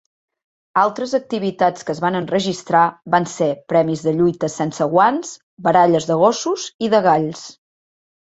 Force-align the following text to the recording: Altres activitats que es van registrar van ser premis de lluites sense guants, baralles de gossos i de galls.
Altres 0.83 1.11
activitats 1.17 1.85
que 1.89 1.93
es 1.97 2.01
van 2.05 2.15
registrar 2.31 2.85
van 3.15 3.27
ser 3.33 3.49
premis 3.73 4.01
de 4.07 4.15
lluites 4.21 4.57
sense 4.61 4.87
guants, 4.95 5.33
baralles 5.69 6.07
de 6.13 6.17
gossos 6.23 6.65
i 6.89 6.89
de 6.95 7.03
galls. 7.11 7.45